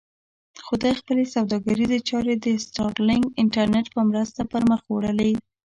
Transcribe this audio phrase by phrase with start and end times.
[0.65, 5.33] خو ده خپلې سوداګریزې چارې د سټارلېنک انټرنېټ په مرسته پر مخ وړلې.